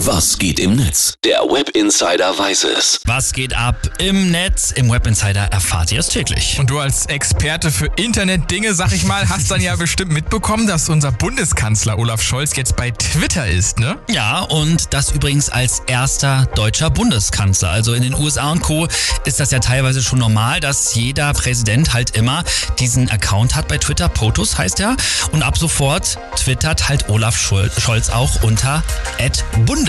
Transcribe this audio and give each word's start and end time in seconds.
Was 0.00 0.36
geht 0.36 0.60
im 0.60 0.76
Netz? 0.76 1.14
Der 1.24 1.38
Web 1.38 1.70
Insider 1.70 2.38
weiß 2.38 2.64
es. 2.64 3.00
Was 3.06 3.32
geht 3.32 3.56
ab 3.56 3.76
im 3.98 4.30
Netz? 4.30 4.70
Im 4.72 4.90
Web 4.90 5.06
Insider 5.06 5.44
erfahrt 5.44 5.90
ihr 5.90 6.00
es 6.00 6.08
täglich. 6.08 6.58
Und 6.60 6.68
du 6.68 6.78
als 6.78 7.06
Experte 7.06 7.70
für 7.70 7.86
Internetdinge, 7.96 8.74
sag 8.74 8.92
ich 8.92 9.04
mal, 9.04 9.26
hast 9.26 9.50
dann 9.50 9.62
ja 9.62 9.74
bestimmt 9.74 10.12
mitbekommen, 10.12 10.66
dass 10.66 10.90
unser 10.90 11.12
Bundeskanzler 11.12 11.98
Olaf 11.98 12.20
Scholz 12.20 12.54
jetzt 12.56 12.76
bei 12.76 12.90
Twitter 12.90 13.48
ist, 13.48 13.78
ne? 13.80 13.98
Ja, 14.10 14.40
und 14.40 14.92
das 14.92 15.12
übrigens 15.12 15.48
als 15.48 15.80
erster 15.86 16.46
deutscher 16.54 16.90
Bundeskanzler. 16.90 17.70
Also 17.70 17.94
in 17.94 18.02
den 18.02 18.12
USA 18.12 18.52
und 18.52 18.60
Co. 18.60 18.86
ist 19.24 19.40
das 19.40 19.50
ja 19.50 19.60
teilweise 19.60 20.02
schon 20.02 20.18
normal, 20.18 20.60
dass 20.60 20.94
jeder 20.94 21.32
Präsident 21.32 21.94
halt 21.94 22.10
immer 22.10 22.44
diesen 22.78 23.10
Account 23.10 23.56
hat 23.56 23.66
bei 23.66 23.78
Twitter. 23.78 24.10
POTUS 24.10 24.58
heißt 24.58 24.78
er. 24.80 24.94
Und 25.32 25.42
ab 25.42 25.56
sofort 25.56 26.18
twittert 26.36 26.90
halt 26.90 27.08
Olaf 27.08 27.38
Scholz 27.38 28.10
auch 28.10 28.42
unter 28.42 28.84
Bundeskanzler. 29.64 29.85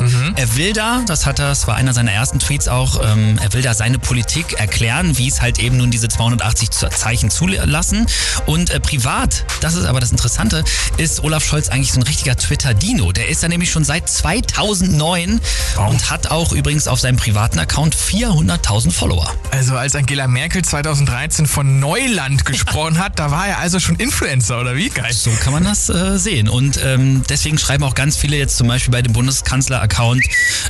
Mhm. 0.00 0.34
Er 0.36 0.56
will 0.56 0.72
da, 0.72 1.02
das 1.06 1.26
hat 1.26 1.38
er, 1.38 1.48
das 1.48 1.66
war 1.66 1.76
einer 1.76 1.92
seiner 1.92 2.12
ersten 2.12 2.38
Tweets 2.38 2.68
auch, 2.68 3.00
ähm, 3.04 3.38
er 3.42 3.52
will 3.52 3.62
da 3.62 3.74
seine 3.74 3.98
Politik 3.98 4.54
erklären, 4.58 5.16
wie 5.18 5.28
es 5.28 5.40
halt 5.40 5.58
eben 5.58 5.76
nun 5.76 5.90
diese 5.90 6.08
280 6.08 6.70
Zeichen 6.70 7.30
zulassen. 7.30 8.06
Und 8.46 8.70
äh, 8.70 8.80
privat, 8.80 9.44
das 9.60 9.74
ist 9.74 9.84
aber 9.84 10.00
das 10.00 10.10
Interessante, 10.10 10.64
ist 10.96 11.22
Olaf 11.22 11.44
Scholz 11.44 11.68
eigentlich 11.68 11.92
so 11.92 12.00
ein 12.00 12.04
richtiger 12.04 12.36
Twitter-Dino. 12.36 13.12
Der 13.12 13.28
ist 13.28 13.42
da 13.42 13.48
nämlich 13.48 13.70
schon 13.70 13.84
seit 13.84 14.08
2009 14.08 15.40
oh. 15.78 15.90
und 15.90 16.10
hat 16.10 16.30
auch 16.30 16.52
übrigens 16.52 16.88
auf 16.88 17.00
seinem 17.00 17.16
privaten 17.16 17.58
Account 17.58 17.94
400.000 17.94 18.90
Follower. 18.90 19.32
Also 19.50 19.76
als 19.76 19.94
Angela 19.94 20.26
Merkel 20.26 20.62
2013 20.62 21.46
von 21.46 21.80
Neuland 21.80 22.44
gesprochen 22.44 22.98
hat, 22.98 23.18
da 23.18 23.30
war 23.30 23.46
er 23.46 23.58
also 23.58 23.80
schon 23.80 23.96
Influencer, 23.96 24.60
oder 24.60 24.76
wie? 24.76 24.88
Geil. 24.88 25.12
So 25.12 25.30
kann 25.42 25.52
man 25.52 25.64
das 25.64 25.88
äh, 25.88 26.18
sehen. 26.18 26.48
Und 26.48 26.80
ähm, 26.82 27.22
deswegen 27.28 27.58
schreiben 27.58 27.84
auch 27.84 27.94
ganz 27.94 28.16
viele 28.16 28.36
jetzt 28.36 28.56
zum 28.56 28.68
Beispiel 28.68 28.92
bei 28.92 29.02
dem 29.02 29.11
Bundeskanzler-Account 29.12 30.22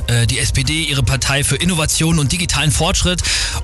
äh, 0.07 0.27
die 0.27 0.39
SPD, 0.39 0.83
ihre 0.83 1.03
Partei 1.03 1.43
für 1.43 1.55
Innovation 1.55 2.19
und 2.19 2.31
digitalen 2.31 2.71
Fortschritt 2.71 3.21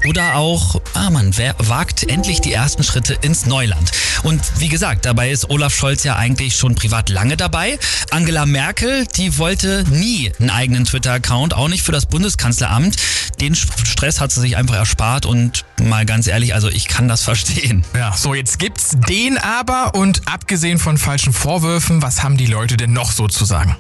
oder 0.08 0.36
auch, 0.36 0.81
ah 0.94 1.09
man, 1.09 1.38
wer 1.38 1.55
wagt 1.58 2.03
endlich 2.03 2.41
die 2.41 2.53
ersten 2.53 2.83
Schritte 2.83 3.13
ins 3.21 3.45
Neuland. 3.45 3.91
Und 4.23 4.41
wie 4.58 4.69
gesagt, 4.69 5.05
dabei 5.05 5.31
ist 5.31 5.49
Olaf 5.49 5.73
Scholz 5.73 6.03
ja 6.03 6.16
eigentlich 6.16 6.55
schon 6.55 6.75
privat 6.75 7.09
lange 7.09 7.38
dabei. 7.38 7.80
Angela 8.11 8.45
Merkel, 8.45 9.05
die 9.16 9.38
wollte 9.38 9.86
nie 9.89 10.31
einen 10.39 10.49
eigenen 10.49 10.86
Twitter-Account, 10.86 11.53
auch 11.53 11.67
nicht 11.67 11.83
für 11.83 11.91
das 11.91 12.05
Bundeskanzleramt. 12.05 12.97
Den 13.39 13.55
Stress 13.55 14.19
hat 14.19 14.31
sie 14.31 14.41
sich 14.41 14.58
einfach 14.58 14.75
erspart 14.75 15.25
und 15.25 15.64
mal 15.81 16.05
ganz 16.05 16.27
ehrlich, 16.27 16.53
also 16.53 16.69
ich 16.69 16.88
kann 16.88 17.08
das 17.08 17.23
verstehen. 17.23 17.86
Ja, 17.95 18.16
so 18.16 18.33
jetzt 18.33 18.59
gibt's 18.59 18.97
den 19.08 19.38
aber 19.38 19.95
und 19.95 20.27
abgesehen 20.27 20.80
von 20.80 20.97
falschen 20.97 21.33
Vorwürfen, 21.33 22.02
was 22.02 22.23
haben 22.23 22.38
die 22.38 22.47
Leute 22.47 22.77
denn 22.77 22.93
noch 22.93 23.11
so 23.11 23.27
zu 23.27 23.45
sagen? 23.45 23.75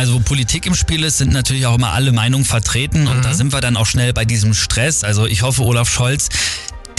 Also 0.00 0.14
wo 0.14 0.20
Politik 0.20 0.64
im 0.64 0.74
Spiel 0.74 1.04
ist, 1.04 1.18
sind 1.18 1.30
natürlich 1.30 1.66
auch 1.66 1.74
immer 1.74 1.92
alle 1.92 2.10
Meinungen 2.12 2.46
vertreten 2.46 3.06
und 3.06 3.18
mhm. 3.18 3.22
da 3.22 3.34
sind 3.34 3.52
wir 3.52 3.60
dann 3.60 3.76
auch 3.76 3.84
schnell 3.84 4.14
bei 4.14 4.24
diesem 4.24 4.54
Stress. 4.54 5.04
Also 5.04 5.26
ich 5.26 5.42
hoffe, 5.42 5.62
Olaf 5.62 5.90
Scholz 5.90 6.30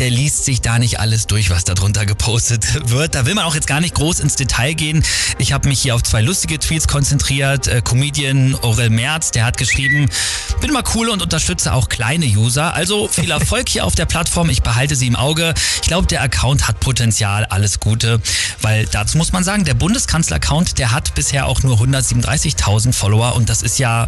der 0.02 0.10
liest 0.10 0.46
sich 0.46 0.62
da 0.62 0.80
nicht 0.80 1.00
alles 1.00 1.28
durch, 1.28 1.52
was 1.52 1.64
darunter 1.64 2.08
gepostet 2.08 2.90
wird. 2.90 3.14
Da 3.14 3.28
will 3.28 3.36
man 3.36 3.46
auch 3.46 3.54
jetzt 3.54 3.68
gar 3.68 3.80
nicht 3.80 3.94
groß 3.94 4.20
ins 4.20 4.36
Detail 4.36 4.74
gehen. 4.74 5.04
Ich 5.38 5.54
habe 5.54 5.70
mich 5.70 5.80
hier 5.80 5.94
auf 5.94 6.02
zwei 6.02 6.22
lustige 6.22 6.58
Tweets 6.58 6.88
konzentriert. 6.88 7.68
Äh, 7.68 7.84
Comedian 7.84 8.58
Aurel 8.64 8.90
Merz, 8.90 9.30
der 9.30 9.46
hat 9.46 9.58
geschrieben, 9.58 10.10
bin 10.60 10.74
mal 10.74 10.84
cool 10.96 11.08
und 11.10 11.22
unterstütze 11.22 11.72
auch 11.74 11.88
kleine 11.88 12.26
User. 12.26 12.74
Also 12.74 13.08
viel 13.08 13.30
Erfolg 13.32 13.70
hier 13.70 13.86
auf 13.86 13.94
der 13.94 14.08
Plattform. 14.08 14.50
Ich 14.50 14.64
behalte 14.64 14.96
sie 14.96 15.06
im 15.06 15.16
Auge. 15.16 15.54
Ich 15.84 15.88
glaube, 15.88 16.08
der 16.08 16.24
Account 16.24 16.68
hat 16.68 16.80
Potenzial. 16.80 17.46
Alles 17.46 17.80
Gute. 17.80 18.20
Weil 18.60 18.88
dazu 18.88 19.20
muss 19.20 19.32
man 19.32 19.44
sagen, 19.44 19.66
der 19.66 19.76
Bundeskanzler-Account, 19.76 20.80
der 20.80 20.94
hat 20.94 21.14
bisher 21.14 21.46
auch 21.46 21.62
nur 21.62 21.80
137.000 21.80 22.92
Follower 22.92 23.36
und 23.36 23.50
das 23.50 23.62
ist 23.62 23.78
ja 23.78 24.08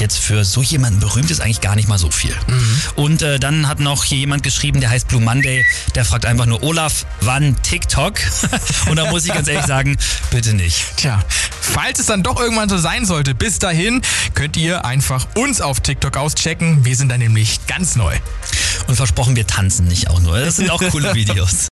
jetzt 0.00 0.18
für 0.18 0.44
so 0.44 0.62
jemanden 0.62 1.00
berühmt 1.00 1.30
ist 1.30 1.40
eigentlich 1.40 1.60
gar 1.60 1.76
nicht 1.76 1.88
mal 1.88 1.98
so 1.98 2.10
viel. 2.10 2.34
Mhm. 2.46 2.80
Und 2.96 3.22
äh, 3.22 3.38
dann 3.38 3.68
hat 3.68 3.80
noch 3.80 4.04
hier 4.04 4.18
jemand 4.18 4.42
geschrieben, 4.42 4.80
der 4.80 4.90
heißt 4.90 5.08
Blue 5.08 5.20
Monday, 5.20 5.64
der 5.94 6.04
fragt 6.04 6.26
einfach 6.26 6.46
nur 6.46 6.62
Olaf, 6.62 7.06
wann 7.20 7.56
TikTok? 7.62 8.14
Und 8.88 8.96
da 8.96 9.10
muss 9.10 9.24
ich 9.24 9.32
ganz 9.32 9.48
ehrlich 9.48 9.66
sagen, 9.66 9.96
bitte 10.30 10.54
nicht. 10.54 10.84
Tja, 10.96 11.22
falls 11.60 11.98
es 11.98 12.06
dann 12.06 12.22
doch 12.22 12.40
irgendwann 12.40 12.68
so 12.68 12.78
sein 12.78 13.06
sollte, 13.06 13.34
bis 13.34 13.58
dahin 13.58 14.02
könnt 14.34 14.56
ihr 14.56 14.84
einfach 14.84 15.26
uns 15.34 15.60
auf 15.60 15.80
TikTok 15.80 16.16
auschecken. 16.16 16.84
Wir 16.84 16.96
sind 16.96 17.08
da 17.08 17.18
nämlich 17.18 17.66
ganz 17.66 17.96
neu. 17.96 18.16
Und 18.86 18.96
versprochen, 18.96 19.36
wir 19.36 19.46
tanzen 19.46 19.86
nicht 19.86 20.08
auch 20.10 20.20
nur. 20.20 20.38
Das 20.38 20.56
sind 20.56 20.70
auch 20.70 20.82
coole 20.90 21.14
Videos. 21.14 21.54